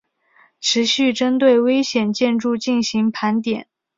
[0.59, 3.67] 持续针对危险建筑进行盘点